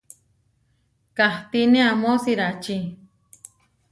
Kahtíne 1.17 1.81
amó 1.91 2.13
siráči. 2.23 2.79